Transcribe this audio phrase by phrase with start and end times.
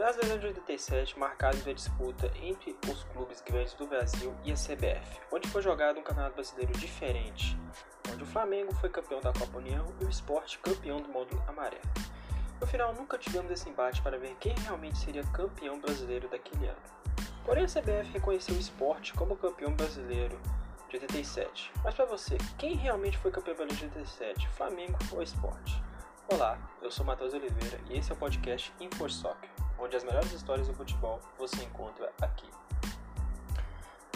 [0.00, 5.20] Brasileirão de 87 marcado pela disputa entre os clubes grandes do Brasil e a CBF,
[5.30, 7.54] onde foi jogado um campeonato brasileiro diferente,
[8.10, 11.82] onde o Flamengo foi campeão da Copa União e o Sport campeão do módulo amarelo.
[12.58, 16.80] No final, nunca tivemos esse embate para ver quem realmente seria campeão brasileiro daquele ano.
[17.44, 20.40] Porém, a CBF reconheceu o Sport como campeão brasileiro
[20.88, 21.70] de 87.
[21.84, 25.74] Mas para você, quem realmente foi campeão brasileiro de 87, Flamengo ou Sport?
[26.32, 30.68] Olá, eu sou Matheus Oliveira e esse é o podcast InfoSoccer onde as melhores histórias
[30.68, 32.48] do futebol você encontra aqui.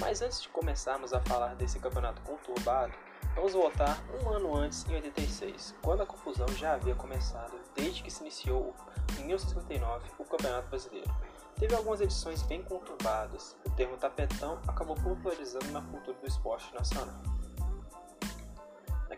[0.00, 2.92] Mas antes de começarmos a falar desse campeonato conturbado,
[3.34, 8.10] vamos voltar um ano antes, em 86, quando a confusão já havia começado desde que
[8.10, 8.74] se iniciou
[9.18, 11.14] em 1959 o Campeonato Brasileiro.
[11.56, 17.22] Teve algumas edições bem conturbadas, o termo tapetão acabou popularizando na cultura do esporte nacional.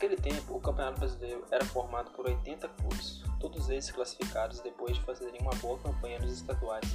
[0.00, 5.02] Naquele tempo, o Campeonato Brasileiro era formado por 80 clubes, todos eles classificados depois de
[5.02, 6.86] fazerem uma boa campanha nos estaduais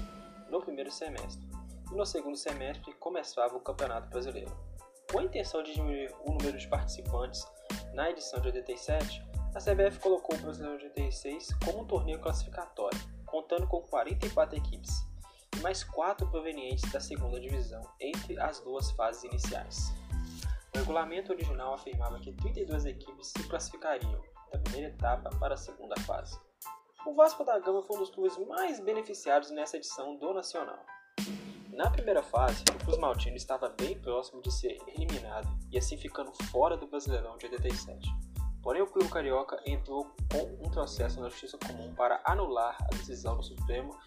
[0.49, 1.47] no primeiro semestre.
[1.91, 4.52] E no segundo semestre começava o Campeonato Brasileiro.
[5.11, 7.45] Com a intenção de diminuir o número de participantes
[7.93, 12.99] na edição de 87, a CBF colocou o Brasileiro de 86 como um torneio classificatório,
[13.27, 15.05] contando com 44 equipes
[15.55, 19.93] e mais 4 provenientes da segunda divisão entre as duas fases iniciais.
[20.75, 25.95] O regulamento original afirmava que 32 equipes se classificariam da primeira etapa para a segunda
[26.01, 26.37] fase.
[27.05, 30.85] O Vasco da Gama foi um dos clubes mais beneficiados nessa edição do Nacional.
[31.71, 36.33] Na primeira fase, o Cruz Maltino estava bem próximo de ser eliminado e assim ficando
[36.51, 38.09] fora do Brasileirão de 87.
[38.61, 43.37] Porém, o Clube Carioca entrou com um processo na Justiça Comum para anular a decisão
[43.37, 43.97] do Supremo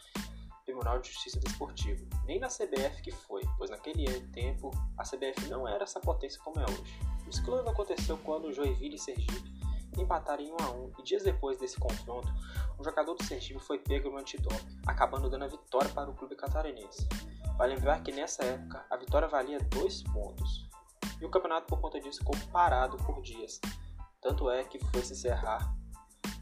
[0.79, 5.67] Tribunal de Justiça Desportivo, nem na CBF que foi, pois naquele tempo a CBF não
[5.67, 7.01] era essa potência como é hoje.
[7.27, 9.59] O escândalo aconteceu quando Joinville e Sergipe
[9.99, 12.29] empataram em 1 a 1 e dias depois desse confronto,
[12.79, 16.37] um jogador do Sergipe foi pego no antidoping, acabando dando a vitória para o clube
[16.37, 17.09] catarinense.
[17.57, 20.69] Vale lembrar que nessa época a vitória valia 2 pontos,
[21.21, 23.61] e o campeonato por conta disso ficou parado por dias.
[24.21, 25.75] Tanto é que foi se encerrar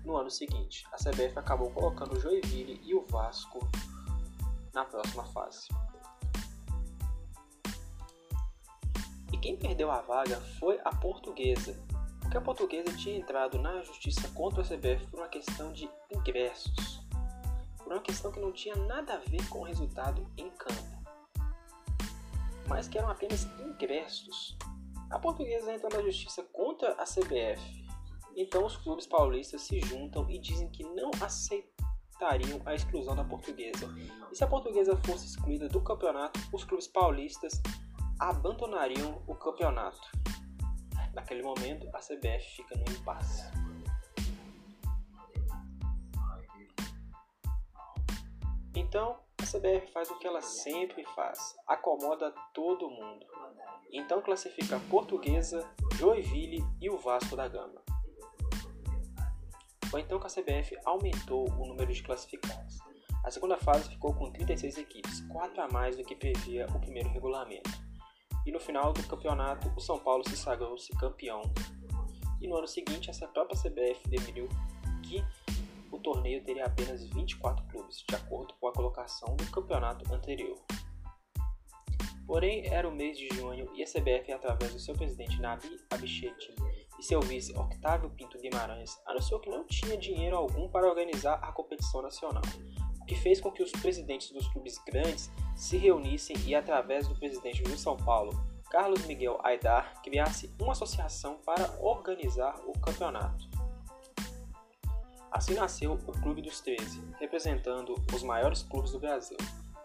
[0.05, 0.87] no ano seguinte.
[0.93, 3.67] A CBF acabou colocando o Joinville e o Vasco
[4.77, 5.69] na próxima fase.
[9.33, 11.75] E quem perdeu a vaga foi a portuguesa,
[12.21, 17.01] porque a portuguesa tinha entrado na justiça contra a CBF por uma questão de ingressos,
[17.79, 21.03] por uma questão que não tinha nada a ver com o resultado em campo,
[22.69, 24.59] mas que eram apenas ingressos.
[25.09, 27.87] A portuguesa entra na justiça contra a CBF,
[28.37, 31.76] então os clubes paulistas se juntam e dizem que não aceitam
[32.17, 33.87] aceitariam a exclusão da portuguesa.
[34.33, 37.61] E se a portuguesa fosse excluída do campeonato, os clubes paulistas
[38.19, 40.01] abandonariam o campeonato.
[41.15, 43.45] Naquele momento, a CBF fica no impasse.
[48.75, 53.27] Então, a CBF faz o que ela sempre faz: acomoda todo mundo.
[53.93, 57.81] Então classifica a Portuguesa, Joinville e o Vasco da Gama.
[59.91, 62.79] Foi então que a CBF aumentou o número de classificados.
[63.25, 67.09] A segunda fase ficou com 36 equipes, 4 a mais do que previa o primeiro
[67.09, 67.71] regulamento.
[68.45, 71.43] E no final do campeonato, o São Paulo se sagrou-se campeão.
[72.41, 74.49] E no ano seguinte, essa própria CBF definiu
[75.03, 75.25] que
[75.91, 80.59] o torneio teria apenas 24 clubes, de acordo com a colocação do campeonato anterior.
[82.27, 86.55] Porém, era o mês de junho e a CBF, através do seu presidente Nabi Abichetti,
[86.99, 91.53] e seu vice Octávio Pinto Guimarães anunciou que não tinha dinheiro algum para organizar a
[91.53, 92.43] competição nacional,
[93.01, 97.15] o que fez com que os presidentes dos clubes grandes se reunissem e, através do
[97.15, 98.33] presidente do São Paulo,
[98.71, 103.49] Carlos Miguel Aidar, criasse uma associação para organizar o campeonato.
[105.31, 109.37] Assim nasceu o Clube dos 13, representando os maiores clubes do Brasil: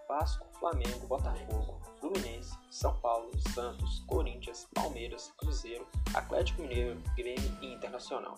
[0.07, 8.35] Vasco, Flamengo, Botafogo, Fluminense, São Paulo, Santos, Corinthians, Palmeiras, Cruzeiro, Atlético Mineiro, Grêmio e Internacional.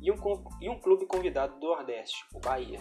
[0.00, 0.16] E um,
[0.60, 2.80] e um clube convidado do Nordeste, o Bahia.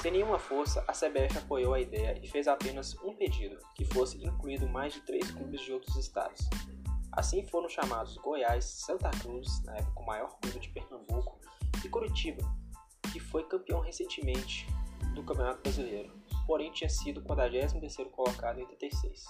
[0.00, 4.24] Sem nenhuma força, a CBF apoiou a ideia e fez apenas um pedido, que fosse
[4.24, 6.48] incluído mais de três clubes de outros estados.
[7.12, 11.38] Assim foram chamados Goiás, Santa Cruz, na época o maior clube de Pernambuco,
[11.84, 12.42] e Curitiba,
[13.12, 14.66] que foi campeão recentemente
[15.14, 19.24] do Campeonato Brasileiro porém tinha sido o 43º colocado em 86.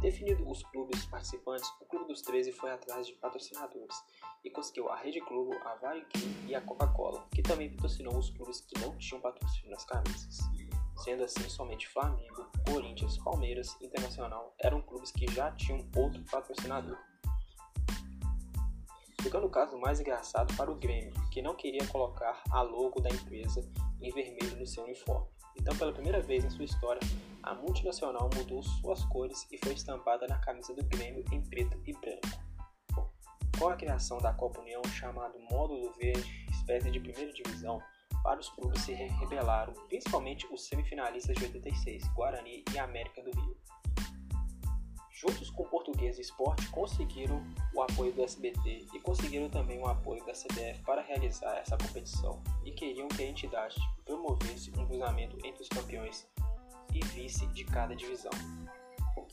[0.00, 3.96] Definido os clubes participantes, o Clube dos 13 foi atrás de patrocinadores
[4.44, 8.60] e conseguiu a Rede Globo, a Varequim e a Coca-Cola, que também patrocinou os clubes
[8.60, 10.38] que não tinham patrocínio nas camisas.
[10.98, 16.96] Sendo assim, somente Flamengo, Corinthians, Palmeiras e Internacional eram clubes que já tinham outro patrocinador.
[19.20, 23.10] Ficando o caso mais engraçado para o Grêmio, que não queria colocar a logo da
[23.10, 23.68] empresa
[24.00, 27.00] em vermelho no seu uniforme Então, pela primeira vez em sua história,
[27.42, 31.92] a multinacional mudou suas cores e foi estampada na camisa do Grêmio em preto e
[31.92, 32.48] branco.
[33.58, 37.82] Com a criação da Copa União, chamado Módulo Verde, espécie de primeira divisão,
[38.22, 43.56] vários clubes se rebelaram, principalmente os semifinalistas de 86, Guarani e América do Rio.
[45.10, 47.42] Juntos com o Português Esporte, conseguiram
[47.74, 52.40] o apoio do SBT e conseguiram também o apoio da CBF para realizar essa competição
[52.64, 53.74] e queriam que a entidade
[54.04, 56.24] promovesse um cruzamento entre os campeões
[56.98, 58.32] e vice de cada divisão.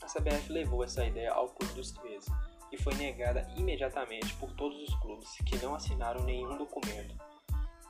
[0.02, 2.30] A CBF levou essa ideia ao Clube dos 13
[2.72, 7.16] e foi negada imediatamente por todos os clubes que não assinaram nenhum documento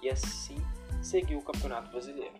[0.03, 0.57] e assim
[1.03, 2.35] seguiu o Campeonato Brasileiro.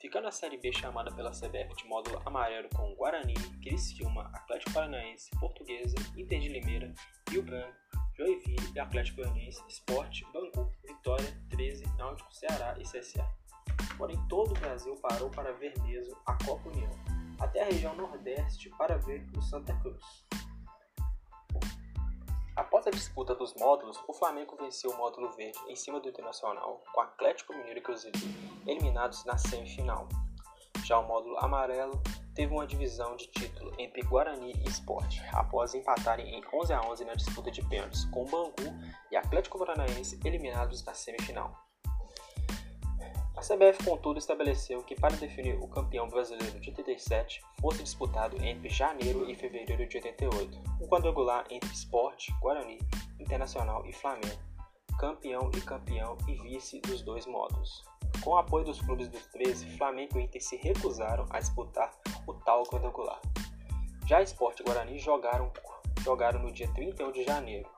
[0.00, 5.30] Ficando a Série B chamada pela CBF de módulo amarelo com Guarani, Criciúma, Atlético Paranaense,
[5.40, 6.94] Portuguesa, Inter de Limeira,
[7.28, 7.76] Rio Branco,
[8.16, 13.28] Joinville e Atlético Goianiense, Esporte, Bangu, Vitória, 13, Náutico, Ceará e CSA.
[13.96, 16.90] Porém, todo o Brasil parou para ver mesmo a Copa União,
[17.40, 20.24] até a região Nordeste para ver o Santa Cruz.
[22.54, 26.82] Após a disputa dos módulos, o Flamengo venceu o módulo verde em cima do Internacional,
[26.92, 28.18] com Atlético Mineiro e Cruzeiro
[28.66, 30.08] eliminados na semifinal.
[30.82, 32.00] Já o módulo amarelo
[32.34, 37.04] teve uma divisão de título entre Guarani e Sport, após empatarem em 11 a 11
[37.04, 38.54] na disputa de pênaltis, com Bangu
[39.10, 41.65] e Atlético Paranaense eliminados na semifinal.
[43.46, 49.30] CBF, contudo, estabeleceu que para definir o campeão brasileiro de 87 fosse disputado entre janeiro
[49.30, 52.80] e fevereiro de 88, um quadrangular entre Sport, Guarani,
[53.20, 54.36] Internacional e Flamengo,
[54.98, 57.84] campeão e campeão e vice dos dois modos.
[58.20, 61.92] Com o apoio dos clubes dos 13, Flamengo e Inter se recusaram a disputar
[62.26, 63.20] o tal quadrangular.
[64.06, 65.52] Já Sport e Guarani jogaram,
[66.00, 67.68] jogaram no dia 31 de janeiro.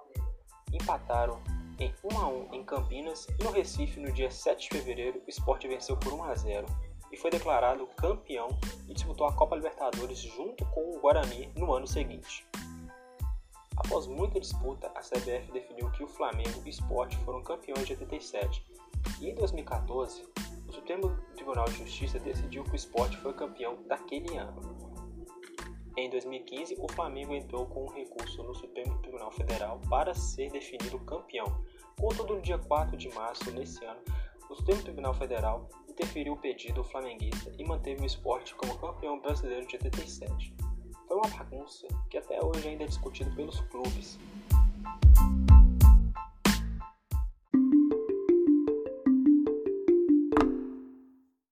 [0.73, 1.43] Empataram
[1.78, 5.30] em 1 a 1 em Campinas e no Recife no dia 7 de fevereiro o
[5.30, 6.66] Sport venceu por 1 a 0
[7.12, 8.48] e foi declarado campeão
[8.88, 12.46] e disputou a Copa Libertadores junto com o Guarani no ano seguinte.
[13.76, 17.92] Após muita disputa, a CBF definiu que o Flamengo e o Sport foram campeões de
[17.92, 18.66] 87
[19.20, 20.26] e em 2014
[20.69, 24.60] o Supremo Tribunal de Justiça decidiu que o Sport foi campeão daquele ano.
[25.98, 30.96] Em 2015, o Flamengo entrou com um recurso no Supremo Tribunal Federal para ser definido
[31.00, 31.60] campeão.
[32.00, 33.98] Contudo, no dia 4 de março desse ano,
[34.48, 39.66] o Supremo Tribunal Federal interferiu o pedido flamenguista e manteve o esporte como campeão brasileiro
[39.66, 40.54] de 87.
[41.08, 44.20] Foi uma bagunça que até hoje ainda é discutido pelos clubes,